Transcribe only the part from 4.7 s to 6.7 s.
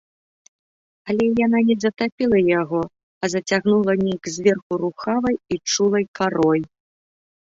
рухавай і чулай карой.